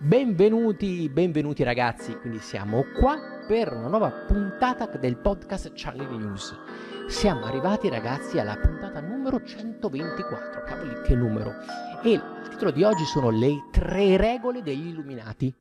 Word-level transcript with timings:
Benvenuti, 0.00 1.08
benvenuti 1.08 1.64
ragazzi, 1.64 2.16
quindi 2.20 2.38
siamo 2.38 2.84
qua 3.00 3.18
per 3.48 3.72
una 3.72 3.88
nuova 3.88 4.10
puntata 4.10 4.86
del 4.86 5.16
podcast 5.16 5.72
Charlie 5.74 6.06
News. 6.06 6.56
Siamo 7.08 7.46
arrivati 7.46 7.88
ragazzi 7.88 8.38
alla 8.38 8.56
puntata 8.56 9.00
numero 9.00 9.42
124, 9.42 10.62
cavoli 10.62 11.02
che 11.02 11.16
numero. 11.16 11.52
E 12.04 12.12
il 12.12 12.22
titolo 12.48 12.70
di 12.70 12.84
oggi 12.84 13.04
sono 13.06 13.30
le 13.30 13.64
tre 13.72 14.16
regole 14.16 14.62
degli 14.62 14.86
illuminati. 14.86 15.52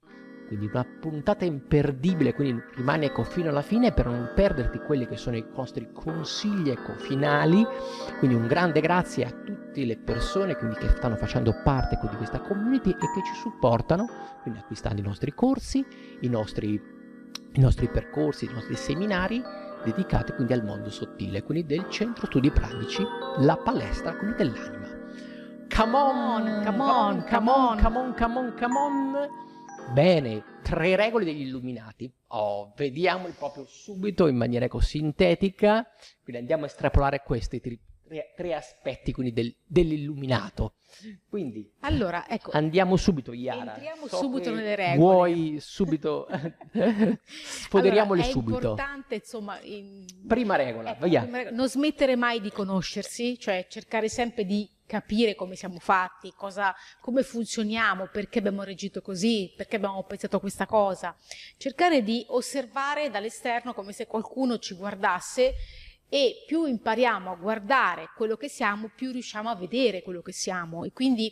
Quindi 0.47 0.69
una 0.71 0.85
puntata 0.85 1.43
imperdibile, 1.43 2.33
quindi 2.33 2.63
rimani 2.75 3.05
ecco 3.05 3.23
fino 3.23 3.49
alla 3.49 3.61
fine 3.61 3.91
per 3.91 4.05
non 4.05 4.31
perderti 4.33 4.79
quelli 4.79 5.05
che 5.05 5.17
sono 5.17 5.35
i 5.35 5.45
nostri 5.53 5.89
consigli 5.91 6.69
ecco 6.69 6.93
finali. 6.93 7.65
Quindi 8.19 8.35
un 8.35 8.47
grande 8.47 8.79
grazie 8.79 9.25
a 9.25 9.31
tutte 9.31 9.83
le 9.83 9.97
persone 9.97 10.55
quindi, 10.55 10.77
che 10.77 10.87
stanno 10.89 11.17
facendo 11.17 11.53
parte 11.63 11.95
ecco, 11.95 12.07
di 12.07 12.15
questa 12.15 12.39
community 12.39 12.91
e 12.91 12.95
che 12.95 13.21
ci 13.25 13.33
supportano, 13.41 14.07
quindi 14.41 14.59
acquistando 14.59 15.01
i 15.01 15.03
nostri 15.03 15.33
corsi, 15.33 15.85
i 16.21 16.29
nostri, 16.29 16.81
i 17.53 17.59
nostri 17.59 17.89
percorsi, 17.89 18.45
i 18.45 18.53
nostri 18.53 18.75
seminari 18.75 19.43
dedicati 19.83 20.33
quindi 20.33 20.53
al 20.53 20.63
mondo 20.63 20.89
sottile, 20.89 21.43
quindi 21.43 21.65
del 21.65 21.89
centro 21.89 22.25
studi 22.25 22.51
pratici, 22.51 23.05
la 23.39 23.57
palestra 23.57 24.15
quindi 24.15 24.37
dell'anima. 24.37 24.87
Come 25.75 25.97
on, 25.97 26.61
come 26.65 26.81
on, 26.81 27.25
come 27.29 27.51
on, 27.51 27.79
come 27.81 27.97
on, 27.97 28.13
come 28.15 28.37
on, 28.39 28.53
come 28.57 28.77
on. 28.77 29.45
Bene, 29.93 30.43
tre 30.63 30.95
regole 30.95 31.25
degli 31.25 31.41
illuminati. 31.41 32.11
Oh, 32.27 32.73
vediamoli 32.75 33.33
proprio 33.37 33.65
subito 33.65 34.27
in 34.27 34.35
maniera 34.35 34.67
così 34.67 34.97
sintetica. 34.99 35.87
Quindi 36.23 36.41
andiamo 36.41 36.63
a 36.63 36.67
estrapolare 36.67 37.23
questi 37.23 37.61
tre, 38.07 38.33
tre 38.35 38.53
aspetti 38.53 39.11
quindi 39.11 39.33
del, 39.33 39.55
dell'illuminato. 39.65 40.75
Quindi 41.27 41.69
allora, 41.81 42.27
ecco, 42.27 42.51
andiamo 42.51 42.95
subito, 42.95 43.33
Iara. 43.33 43.73
Entriamo 43.73 44.07
so 44.07 44.17
subito 44.17 44.51
nelle 44.51 44.75
regole. 44.75 44.97
Vuoi 44.97 45.57
subito? 45.59 46.27
Sfoderiamole 47.25 48.21
allora, 48.21 48.33
subito. 48.33 48.57
È 48.57 48.61
importante, 48.61 49.15
insomma. 49.15 49.59
In... 49.61 50.05
Prima 50.25 50.55
regola, 50.55 50.91
ecco, 50.91 51.07
prima 51.07 51.37
regola, 51.37 51.55
non 51.55 51.67
smettere 51.67 52.15
mai 52.15 52.39
di 52.39 52.51
conoscersi, 52.51 53.37
cioè 53.37 53.67
cercare 53.69 54.07
sempre 54.07 54.45
di 54.45 54.67
capire 54.87 55.35
come 55.35 55.55
siamo 55.55 55.77
fatti, 55.79 56.33
cosa, 56.35 56.73
come 57.01 57.21
funzioniamo, 57.21 58.07
perché 58.07 58.39
abbiamo 58.39 58.63
reagito 58.63 59.01
così, 59.01 59.53
perché 59.55 59.75
abbiamo 59.75 60.01
pensato 60.03 60.37
a 60.37 60.39
questa 60.39 60.65
cosa. 60.65 61.15
Cercare 61.57 62.01
di 62.01 62.25
osservare 62.29 63.09
dall'esterno 63.09 63.73
come 63.73 63.91
se 63.91 64.07
qualcuno 64.07 64.57
ci 64.57 64.73
guardasse 64.73 65.53
e 66.09 66.43
più 66.45 66.65
impariamo 66.65 67.31
a 67.31 67.35
guardare 67.35 68.09
quello 68.15 68.37
che 68.37 68.47
siamo, 68.47 68.89
più 68.95 69.11
riusciamo 69.11 69.49
a 69.49 69.55
vedere 69.55 70.03
quello 70.03 70.21
che 70.21 70.31
siamo. 70.31 70.85
E 70.85 70.93
quindi 70.93 71.31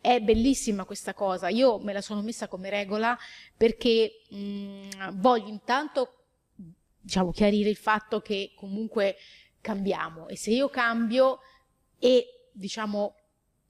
è 0.00 0.20
bellissima 0.20 0.84
questa 0.84 1.14
cosa. 1.14 1.48
Io 1.48 1.78
me 1.78 1.92
la 1.92 2.00
sono 2.00 2.22
messa 2.22 2.48
come 2.48 2.68
regola 2.68 3.16
perché 3.56 4.22
mh, 4.28 4.36
mm, 4.36 4.90
voglio 5.12 5.48
intanto 5.48 6.12
diciamo 7.00 7.30
chiarire 7.30 7.70
il 7.70 7.76
fatto 7.76 8.20
che 8.20 8.52
comunque 8.56 9.16
cambiamo. 9.60 10.26
E 10.26 10.36
se 10.36 10.50
io 10.50 10.68
cambio 10.68 11.38
e 11.98 12.48
diciamo 12.52 13.14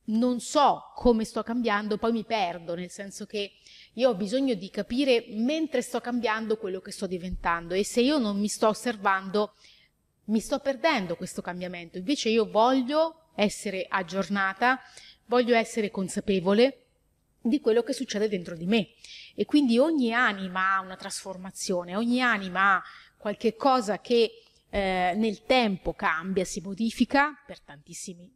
non 0.08 0.40
so 0.40 0.92
come 0.94 1.24
sto 1.24 1.42
cambiando, 1.42 1.98
poi 1.98 2.12
mi 2.12 2.24
perdo, 2.24 2.74
nel 2.74 2.90
senso 2.90 3.26
che 3.26 3.52
io 3.94 4.10
ho 4.10 4.14
bisogno 4.14 4.54
di 4.54 4.70
capire 4.70 5.24
mentre 5.30 5.82
sto 5.82 6.00
cambiando 6.00 6.56
quello 6.56 6.80
che 6.80 6.92
sto 6.92 7.06
diventando. 7.06 7.74
E 7.74 7.84
se 7.84 8.00
io 8.00 8.16
non 8.16 8.38
mi 8.38 8.48
sto 8.48 8.68
osservando 8.68 9.52
mi 10.26 10.40
sto 10.40 10.58
perdendo 10.58 11.16
questo 11.16 11.42
cambiamento, 11.42 11.98
invece 11.98 12.28
io 12.28 12.48
voglio 12.48 13.30
essere 13.34 13.86
aggiornata, 13.88 14.80
voglio 15.26 15.54
essere 15.54 15.90
consapevole 15.90 16.86
di 17.40 17.60
quello 17.60 17.82
che 17.82 17.92
succede 17.92 18.28
dentro 18.28 18.56
di 18.56 18.66
me. 18.66 18.88
E 19.34 19.44
quindi 19.44 19.78
ogni 19.78 20.12
anima 20.12 20.74
ha 20.74 20.80
una 20.80 20.96
trasformazione, 20.96 21.94
ogni 21.94 22.20
anima 22.20 22.76
ha 22.76 22.82
qualche 23.16 23.54
cosa 23.54 24.00
che 24.00 24.42
eh, 24.70 25.12
nel 25.16 25.44
tempo 25.44 25.92
cambia, 25.94 26.44
si 26.44 26.60
modifica 26.60 27.32
per 27.46 27.60
tantissime, 27.60 28.30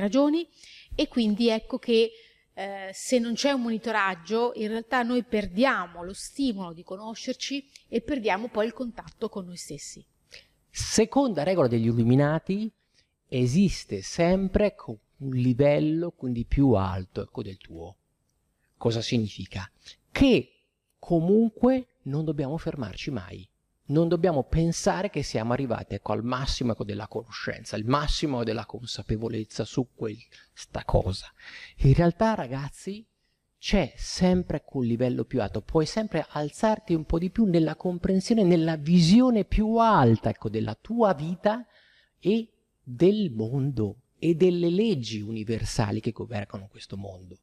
ragioni. 0.00 0.46
E 0.94 1.08
quindi 1.08 1.48
ecco 1.48 1.78
che 1.78 2.10
eh, 2.54 2.90
se 2.92 3.18
non 3.18 3.34
c'è 3.34 3.52
un 3.52 3.62
monitoraggio 3.62 4.52
in 4.56 4.68
realtà 4.68 5.02
noi 5.02 5.22
perdiamo 5.22 6.02
lo 6.02 6.12
stimolo 6.12 6.74
di 6.74 6.82
conoscerci 6.82 7.66
e 7.88 8.02
perdiamo 8.02 8.48
poi 8.48 8.66
il 8.66 8.74
contatto 8.74 9.28
con 9.28 9.46
noi 9.46 9.56
stessi. 9.56 10.04
Seconda 10.74 11.42
regola 11.42 11.68
degli 11.68 11.84
illuminati, 11.84 12.72
esiste 13.28 14.00
sempre 14.00 14.74
un 15.18 15.34
livello 15.34 16.12
quindi 16.12 16.46
più 16.46 16.72
alto 16.72 17.20
ecco, 17.20 17.42
del 17.42 17.58
tuo. 17.58 17.96
Cosa 18.78 19.02
significa? 19.02 19.70
Che 20.10 20.52
comunque 20.98 21.96
non 22.04 22.24
dobbiamo 22.24 22.56
fermarci 22.56 23.10
mai. 23.10 23.46
Non 23.88 24.08
dobbiamo 24.08 24.44
pensare 24.44 25.10
che 25.10 25.22
siamo 25.22 25.52
arrivati 25.52 25.96
ecco, 25.96 26.12
al 26.12 26.24
massimo 26.24 26.72
ecco, 26.72 26.84
della 26.84 27.06
conoscenza, 27.06 27.76
il 27.76 27.84
massimo 27.84 28.42
della 28.42 28.64
consapevolezza 28.64 29.64
su 29.64 29.88
questa 29.94 30.86
cosa. 30.86 31.30
In 31.80 31.92
realtà, 31.92 32.32
ragazzi, 32.32 33.06
c'è 33.62 33.92
sempre 33.94 34.64
quel 34.64 34.88
livello 34.88 35.24
più 35.24 35.40
alto, 35.40 35.60
puoi 35.62 35.86
sempre 35.86 36.26
alzarti 36.28 36.94
un 36.94 37.04
po' 37.04 37.20
di 37.20 37.30
più 37.30 37.44
nella 37.44 37.76
comprensione, 37.76 38.42
nella 38.42 38.74
visione 38.74 39.44
più 39.44 39.76
alta 39.76 40.30
ecco, 40.30 40.48
della 40.48 40.74
tua 40.74 41.14
vita 41.14 41.64
e 42.18 42.48
del 42.82 43.30
mondo 43.30 43.98
e 44.18 44.34
delle 44.34 44.68
leggi 44.68 45.20
universali 45.20 46.00
che 46.00 46.10
governano 46.10 46.66
questo 46.66 46.96
mondo. 46.96 47.38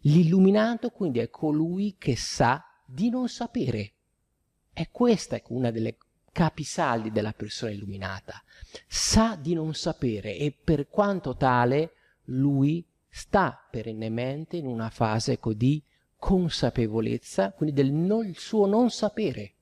L'illuminato 0.00 0.90
quindi 0.90 1.20
è 1.20 1.30
colui 1.30 1.94
che 1.96 2.16
sa 2.16 2.64
di 2.84 3.08
non 3.08 3.28
sapere. 3.28 3.92
E 4.72 4.88
questa 4.90 5.36
è 5.36 5.42
una 5.50 5.70
delle 5.70 5.96
capisaldi 6.32 7.12
della 7.12 7.34
persona 7.34 7.70
illuminata. 7.70 8.42
Sa 8.88 9.36
di 9.36 9.54
non 9.54 9.74
sapere 9.74 10.36
e 10.36 10.50
per 10.50 10.88
quanto 10.88 11.36
tale 11.36 11.92
lui 12.24 12.84
sta 13.14 13.68
perennemente 13.70 14.56
in 14.56 14.66
una 14.66 14.88
fase 14.88 15.38
di 15.54 15.82
consapevolezza, 16.16 17.52
quindi 17.52 17.74
del 17.74 17.92
non, 17.92 18.32
suo 18.34 18.66
non 18.66 18.90
sapere. 18.90 19.52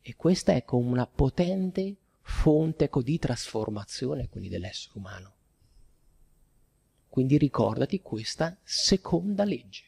E 0.00 0.14
questa 0.14 0.52
è 0.52 0.64
come 0.64 0.88
una 0.88 1.06
potente 1.06 1.96
fonte 2.20 2.88
di 3.02 3.18
trasformazione 3.18 4.28
quindi 4.28 4.48
dell'essere 4.48 4.92
umano. 4.96 5.32
Quindi 7.08 7.36
ricordati 7.36 8.00
questa 8.00 8.56
seconda 8.62 9.42
legge. 9.42 9.84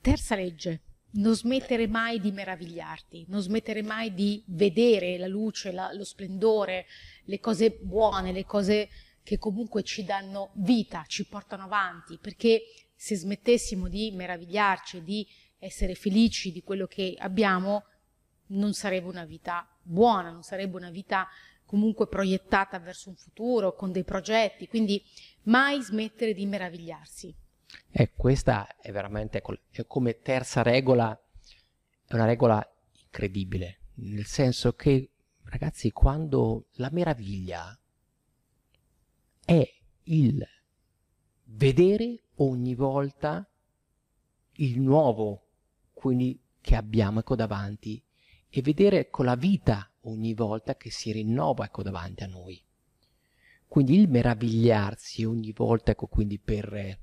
Terza 0.00 0.34
legge, 0.34 0.80
non 1.12 1.34
smettere 1.34 1.86
mai 1.86 2.20
di 2.20 2.32
meravigliarti, 2.32 3.26
non 3.28 3.42
smettere 3.42 3.82
mai 3.82 4.14
di 4.14 4.42
vedere 4.46 5.18
la 5.18 5.26
luce, 5.26 5.72
la, 5.72 5.92
lo 5.92 6.04
splendore, 6.04 6.86
le 7.24 7.38
cose 7.38 7.72
buone, 7.82 8.32
le 8.32 8.46
cose 8.46 8.88
che 9.22 9.38
comunque 9.38 9.82
ci 9.82 10.04
danno 10.04 10.50
vita, 10.54 11.04
ci 11.06 11.26
portano 11.26 11.64
avanti, 11.64 12.18
perché 12.18 12.62
se 12.94 13.16
smettessimo 13.16 13.88
di 13.88 14.10
meravigliarci, 14.12 15.02
di 15.02 15.26
essere 15.58 15.94
felici 15.94 16.52
di 16.52 16.62
quello 16.62 16.86
che 16.86 17.14
abbiamo, 17.18 17.84
non 18.48 18.72
sarebbe 18.72 19.06
una 19.06 19.24
vita 19.24 19.68
buona, 19.82 20.30
non 20.30 20.42
sarebbe 20.42 20.76
una 20.76 20.90
vita 20.90 21.28
comunque 21.64 22.08
proiettata 22.08 22.78
verso 22.78 23.10
un 23.10 23.14
futuro, 23.14 23.74
con 23.74 23.92
dei 23.92 24.04
progetti, 24.04 24.66
quindi 24.66 25.02
mai 25.42 25.80
smettere 25.82 26.34
di 26.34 26.44
meravigliarsi. 26.44 27.32
E 27.92 28.10
questa 28.16 28.76
è 28.80 28.90
veramente 28.90 29.40
è 29.70 29.86
come 29.86 30.18
terza 30.18 30.62
regola, 30.62 31.16
è 32.06 32.14
una 32.14 32.24
regola 32.24 32.66
incredibile, 33.04 33.78
nel 33.94 34.26
senso 34.26 34.74
che, 34.74 35.10
ragazzi, 35.44 35.92
quando 35.92 36.66
la 36.74 36.88
meraviglia 36.90 37.79
è 39.44 39.68
il 40.04 40.46
vedere 41.44 42.22
ogni 42.36 42.74
volta 42.74 43.48
il 44.54 44.80
nuovo 44.80 45.46
quindi, 45.92 46.40
che 46.60 46.76
abbiamo 46.76 47.20
ecco, 47.20 47.36
davanti 47.36 48.02
e 48.48 48.62
vedere 48.62 49.00
ecco, 49.00 49.22
la 49.22 49.36
vita 49.36 49.90
ogni 50.02 50.34
volta 50.34 50.76
che 50.76 50.90
si 50.90 51.12
rinnova 51.12 51.66
ecco, 51.66 51.82
davanti 51.82 52.22
a 52.22 52.26
noi. 52.26 52.60
Quindi 53.66 53.98
il 53.98 54.08
meravigliarsi 54.08 55.24
ogni 55.24 55.52
volta 55.52 55.92
ecco, 55.92 56.06
quindi 56.06 56.38
per, 56.38 56.98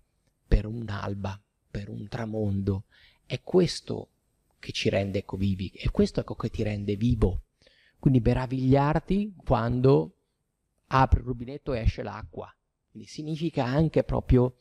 per 0.47 0.65
un'alba, 0.65 1.39
per 1.69 1.89
un 1.89 2.07
tramondo, 2.07 2.85
è 3.25 3.41
questo 3.41 4.09
che 4.59 4.71
ci 4.71 4.89
rende 4.89 5.19
ecco, 5.19 5.37
vivi, 5.37 5.69
è 5.75 5.91
questo 5.91 6.19
ecco, 6.19 6.35
che 6.35 6.49
ti 6.49 6.63
rende 6.63 6.95
vivo. 6.95 7.43
Quindi 7.99 8.19
meravigliarti 8.19 9.35
quando 9.43 10.16
apre 10.87 11.19
il 11.19 11.25
rubinetto 11.25 11.73
e 11.73 11.81
esce 11.81 12.03
l'acqua. 12.03 12.53
Quindi 12.91 13.07
significa 13.09 13.65
anche 13.65 14.03
proprio 14.03 14.57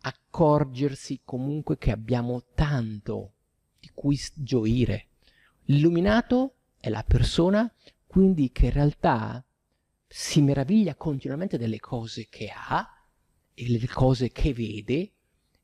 accorgersi 0.00 1.20
comunque 1.24 1.78
che 1.78 1.90
abbiamo 1.90 2.44
tanto 2.54 3.32
di 3.80 3.90
cui 3.94 4.18
gioire. 4.34 5.08
L'illuminato 5.64 6.54
è 6.78 6.88
la 6.88 7.04
persona 7.04 7.70
quindi 8.06 8.52
che 8.52 8.66
in 8.66 8.72
realtà 8.72 9.44
si 10.06 10.40
meraviglia 10.40 10.94
continuamente 10.94 11.58
delle 11.58 11.80
cose 11.80 12.28
che 12.28 12.48
ha 12.54 12.88
e 13.52 13.66
delle 13.66 13.88
cose 13.88 14.30
che 14.30 14.52
vede 14.52 15.10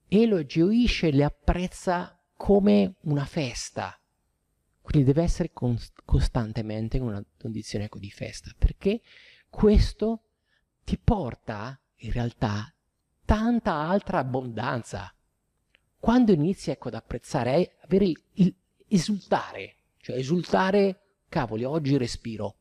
e 0.09 0.27
lo 0.27 0.45
gioisce, 0.45 1.13
le 1.13 1.23
apprezza 1.23 2.21
come 2.35 2.95
una 3.03 3.25
festa. 3.25 3.97
Quindi 4.81 5.07
deve 5.07 5.23
essere 5.23 5.53
const- 5.53 6.03
costantemente 6.05 6.97
in 6.97 7.05
una 7.05 7.25
condizione 7.39 7.85
ecco, 7.85 8.01
di 8.01 8.11
festa, 8.11 8.53
perché 8.59 9.01
questo 9.51 10.23
ti 10.85 10.97
porta 10.97 11.79
in 11.97 12.13
realtà 12.13 12.73
tanta 13.25 13.75
altra 13.75 14.19
abbondanza. 14.19 15.15
Quando 15.99 16.33
inizi 16.33 16.71
ecco, 16.71 16.89
ad 16.89 16.95
apprezzare, 16.95 17.57
eh, 17.57 17.77
avere 17.83 18.07
il, 18.07 18.25
il 18.35 18.55
esultare, 18.89 19.77
cioè 19.99 20.17
esultare, 20.17 21.01
cavoli, 21.29 21.65
oggi 21.65 21.97
respiro, 21.97 22.57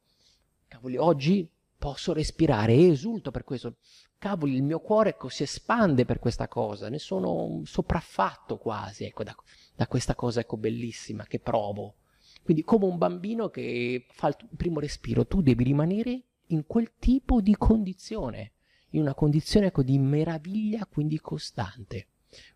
cavoli, 0.67 0.97
oggi 0.97 1.49
posso 1.77 2.11
respirare 2.11 2.73
e 2.73 2.89
esulto 2.89 3.31
per 3.31 3.43
questo. 3.43 3.77
Cavoli, 4.17 4.55
il 4.55 4.63
mio 4.63 4.81
cuore 4.81 5.11
ecco, 5.11 5.29
si 5.29 5.43
espande 5.43 6.03
per 6.03 6.19
questa 6.19 6.49
cosa, 6.49 6.89
ne 6.89 6.99
sono 6.99 7.61
sopraffatto 7.63 8.57
quasi 8.57 9.05
ecco, 9.05 9.23
da, 9.23 9.33
da 9.73 9.87
questa 9.87 10.13
cosa 10.13 10.41
ecco, 10.41 10.57
bellissima 10.57 11.23
che 11.23 11.39
provo. 11.39 11.95
Quindi 12.43 12.63
come 12.63 12.85
un 12.85 12.97
bambino 12.97 13.49
che 13.49 14.05
fa 14.09 14.27
il 14.27 14.35
primo 14.57 14.81
respiro, 14.81 15.25
tu 15.25 15.41
devi 15.41 15.63
rimanere 15.63 16.23
in 16.51 16.65
quel 16.65 16.93
tipo 16.97 17.41
di 17.41 17.55
condizione, 17.55 18.53
in 18.91 19.01
una 19.01 19.13
condizione 19.13 19.67
ecco, 19.67 19.83
di 19.83 19.97
meraviglia, 19.97 20.85
quindi 20.85 21.19
costante. 21.19 22.07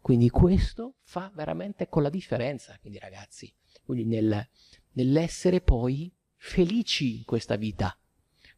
Quindi 0.01 0.30
questo 0.30 0.95
fa 1.01 1.31
veramente 1.34 1.90
con 1.90 2.04
la 2.04 2.10
differenza, 2.10 2.78
quindi 2.80 3.00
ragazzi, 3.00 3.51
quindi 3.84 4.06
nel, 4.06 4.48
nell'essere 4.92 5.62
poi 5.62 6.12
felici 6.36 7.18
in 7.18 7.25
questa 7.25 7.56
vita. 7.56 7.98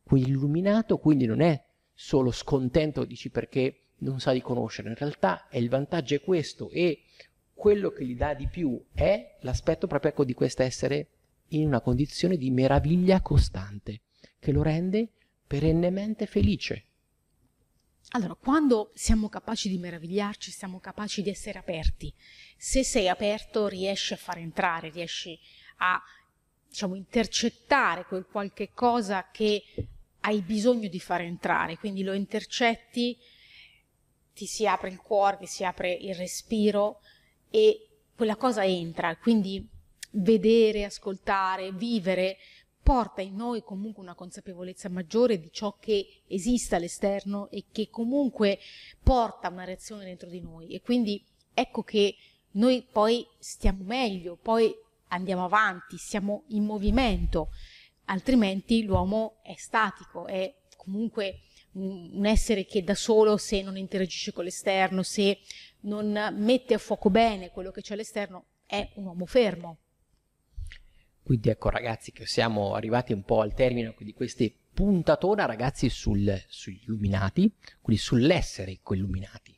Quindi 0.03 0.29
illuminato 0.29 0.97
quindi 0.97 1.25
non 1.25 1.41
è 1.41 1.63
solo 1.93 2.31
scontento, 2.31 3.05
dici 3.05 3.29
perché 3.29 3.79
non 3.99 4.19
sa 4.19 4.31
riconoscere, 4.31 4.89
in 4.89 4.95
realtà 4.95 5.47
il 5.53 5.69
vantaggio 5.69 6.15
è 6.15 6.21
questo 6.21 6.69
e 6.69 7.03
quello 7.53 7.89
che 7.89 8.05
gli 8.05 8.15
dà 8.15 8.33
di 8.33 8.47
più 8.47 8.83
è 8.93 9.37
l'aspetto 9.41 9.87
proprio 9.87 10.11
ecco 10.11 10.25
di 10.25 10.33
questo 10.33 10.61
essere 10.61 11.09
in 11.49 11.65
una 11.65 11.79
condizione 11.79 12.35
di 12.35 12.51
meraviglia 12.51 13.21
costante, 13.21 14.01
che 14.37 14.51
lo 14.51 14.61
rende 14.61 15.11
perennemente 15.47 16.25
felice. 16.25 16.85
Allora, 18.09 18.35
quando 18.35 18.91
siamo 18.93 19.29
capaci 19.29 19.67
di 19.67 19.77
meravigliarci, 19.77 20.51
siamo 20.51 20.79
capaci 20.79 21.21
di 21.21 21.29
essere 21.29 21.59
aperti. 21.59 22.13
Se 22.55 22.83
sei 22.83 23.09
aperto, 23.09 23.67
riesci 23.67 24.13
a 24.13 24.17
far 24.17 24.37
entrare, 24.37 24.89
riesci 24.89 25.37
a 25.77 26.01
diciamo, 26.67 26.95
intercettare 26.95 28.05
quel 28.05 28.25
qualche 28.25 28.71
cosa 28.71 29.29
che 29.31 29.63
hai 30.21 30.41
bisogno 30.41 30.87
di 30.87 30.99
far 30.99 31.21
entrare, 31.21 31.77
quindi 31.77 32.03
lo 32.03 32.13
intercetti, 32.13 33.17
ti 34.33 34.45
si 34.45 34.65
apre 34.67 34.89
il 34.89 34.97
cuore, 34.97 35.37
ti 35.37 35.45
si 35.45 35.63
apre 35.63 35.93
il 35.93 36.15
respiro 36.15 36.99
e 37.49 37.87
quella 38.15 38.35
cosa 38.35 38.65
entra, 38.65 39.15
quindi 39.17 39.67
vedere, 40.11 40.85
ascoltare, 40.85 41.71
vivere 41.71 42.37
porta 42.85 43.21
in 43.21 43.35
noi 43.35 43.63
comunque 43.63 44.03
una 44.03 44.13
consapevolezza 44.13 44.89
maggiore 44.89 45.39
di 45.39 45.49
ciò 45.51 45.75
che 45.79 46.21
esiste 46.27 46.75
all'esterno 46.75 47.49
e 47.49 47.65
che 47.71 47.89
comunque 47.89 48.59
porta 49.01 49.49
una 49.49 49.63
reazione 49.63 50.05
dentro 50.05 50.29
di 50.29 50.39
noi 50.39 50.67
e 50.67 50.81
quindi 50.81 51.19
ecco 51.51 51.81
che 51.81 52.15
noi 52.51 52.83
poi 52.83 53.25
stiamo 53.39 53.83
meglio, 53.83 54.37
poi 54.39 54.71
andiamo 55.07 55.45
avanti, 55.45 55.97
siamo 55.97 56.43
in 56.49 56.63
movimento 56.63 57.49
altrimenti 58.05 58.83
l'uomo 58.83 59.39
è 59.41 59.55
statico, 59.57 60.27
è 60.27 60.53
comunque 60.77 61.39
un 61.71 62.23
essere 62.23 62.65
che 62.65 62.83
da 62.83 62.93
solo, 62.93 63.37
se 63.37 63.63
non 63.63 63.77
interagisce 63.77 64.31
con 64.31 64.43
l'esterno, 64.43 65.01
se 65.01 65.39
non 65.81 66.35
mette 66.37 66.75
a 66.75 66.77
fuoco 66.77 67.09
bene 67.09 67.49
quello 67.49 67.71
che 67.71 67.81
c'è 67.81 67.95
all'esterno, 67.95 68.45
è 68.67 68.91
un 68.97 69.05
uomo 69.05 69.25
fermo. 69.25 69.79
Quindi 71.25 71.49
ecco 71.49 71.69
ragazzi 71.69 72.11
che 72.11 72.27
siamo 72.27 72.75
arrivati 72.75 73.11
un 73.11 73.23
po' 73.23 73.41
al 73.41 73.55
termine 73.55 73.95
di 73.97 74.13
queste 74.13 74.53
puntatona 74.71 75.45
ragazzi 75.45 75.89
sul, 75.89 76.39
sugli 76.47 76.81
illuminati, 76.83 77.51
quindi 77.81 77.99
sull'essere 77.99 78.77
illuminati. 78.91 79.57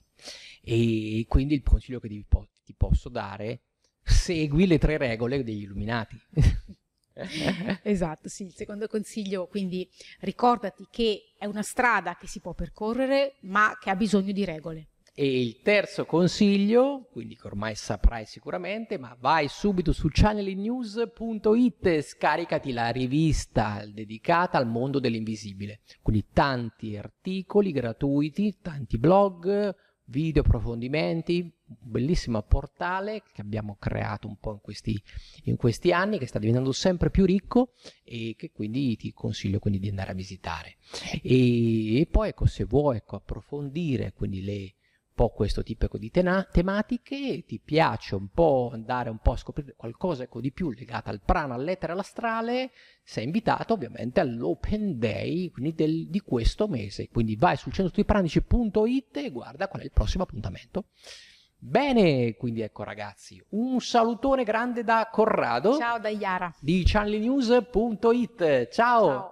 E 0.62 1.26
quindi 1.28 1.56
il 1.56 1.64
consiglio 1.64 2.00
che 2.00 2.08
ti, 2.08 2.26
ti 2.64 2.74
posso 2.74 3.10
dare, 3.10 3.64
segui 4.02 4.66
le 4.66 4.78
tre 4.78 4.96
regole 4.98 5.44
degli 5.44 5.64
illuminati. 5.64 6.18
esatto, 7.84 8.30
sì, 8.30 8.46
il 8.46 8.54
secondo 8.54 8.88
consiglio, 8.88 9.48
quindi 9.48 9.90
ricordati 10.22 10.88
che 10.90 11.34
è 11.38 11.44
una 11.44 11.64
strada 11.64 12.16
che 12.16 12.28
si 12.28 12.40
può 12.40 12.54
percorrere, 12.54 13.36
ma 13.42 13.78
che 13.78 13.90
ha 13.90 13.96
bisogno 13.98 14.32
di 14.32 14.46
regole. 14.46 14.88
E 15.20 15.42
il 15.42 15.62
terzo 15.64 16.06
consiglio, 16.06 17.08
quindi 17.12 17.36
che 17.36 17.48
ormai 17.48 17.74
saprai 17.74 18.28
sicuramente, 18.28 19.00
ma 19.00 19.18
vai 19.20 19.48
subito 19.48 19.92
su 19.92 20.10
channelnews.it, 20.12 22.02
scaricati 22.02 22.72
la 22.72 22.90
rivista 22.90 23.84
dedicata 23.92 24.60
al 24.60 24.68
mondo 24.68 25.00
dell'invisibile. 25.00 25.80
Quindi 26.04 26.28
tanti 26.32 26.96
articoli 26.96 27.72
gratuiti, 27.72 28.60
tanti 28.62 29.00
blog, 29.00 29.76
video 30.06 30.44
approfondimenti, 30.44 31.42
un 31.42 31.78
bellissimo 31.80 32.40
portale 32.44 33.24
che 33.34 33.42
abbiamo 33.42 33.76
creato 33.80 34.28
un 34.28 34.38
po' 34.38 34.52
in 34.52 34.60
questi, 34.62 35.02
in 35.46 35.56
questi, 35.56 35.92
anni, 35.92 36.20
che 36.20 36.28
sta 36.28 36.38
diventando 36.38 36.72
sempre 36.72 37.10
più 37.10 37.26
ricco 37.26 37.72
e 38.04 38.36
che 38.38 38.52
quindi 38.52 38.96
ti 38.98 39.12
consiglio 39.14 39.58
quindi 39.58 39.80
di 39.80 39.90
andare 39.90 40.12
a 40.12 40.16
visitare. 40.16 40.78
E, 41.24 42.02
e 42.02 42.06
poi 42.06 42.30
ecco, 42.30 42.46
se 42.46 42.66
vuoi 42.66 42.98
ecco, 42.98 43.16
approfondire 43.16 44.14
quindi 44.14 44.44
le 44.44 44.76
po' 45.18 45.30
questo 45.30 45.64
tipo 45.64 45.86
ecco, 45.86 45.98
di 45.98 46.12
tematiche, 46.12 47.44
ti 47.44 47.60
piace 47.60 48.14
un 48.14 48.28
po' 48.28 48.70
andare 48.72 49.10
un 49.10 49.18
po' 49.18 49.32
a 49.32 49.38
scoprire 49.38 49.74
qualcosa 49.76 50.22
ecco, 50.22 50.40
di 50.40 50.52
più 50.52 50.70
legato 50.70 51.10
al 51.10 51.22
prana, 51.26 51.56
all'etere, 51.56 51.94
all'astrale, 51.94 52.70
sei 53.02 53.24
invitato 53.24 53.74
ovviamente 53.74 54.20
all'Open 54.20 55.00
Day 55.00 55.52
del, 55.74 56.08
di 56.08 56.20
questo 56.20 56.68
mese. 56.68 57.10
Quindi 57.10 57.36
vai 57.36 57.58
sul 57.58 57.74
centrostudipranici.it 57.74 59.18
e 59.18 59.32
guarda 59.32 59.68
qual 59.68 59.82
è 59.82 59.86
il 59.86 59.92
prossimo 59.92 60.22
appuntamento. 60.22 60.90
Bene, 61.58 62.36
quindi 62.36 62.62
ecco 62.62 62.84
ragazzi, 62.84 63.44
un 63.50 63.82
salutone 63.82 64.44
grande 64.44 64.84
da 64.84 65.10
Corrado. 65.12 65.78
Ciao 65.78 65.98
da 65.98 66.10
Iara. 66.10 66.54
Di 66.60 66.84
channelnews.it. 66.86 68.70
Ciao. 68.70 69.08
Ciao. 69.08 69.32